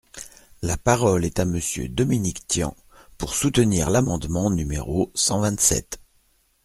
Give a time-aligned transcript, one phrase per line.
[0.63, 2.75] La parole est à Monsieur Dominique Tian,
[3.19, 5.99] pour soutenir l’amendement numéro cent vingt-sept.